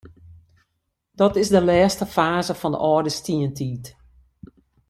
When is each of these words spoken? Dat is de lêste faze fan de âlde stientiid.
Dat 1.19 1.35
is 1.41 1.47
de 1.53 1.61
lêste 1.67 2.05
faze 2.15 2.53
fan 2.61 2.73
de 2.75 2.79
âlde 2.91 3.11
stientiid. 3.19 3.85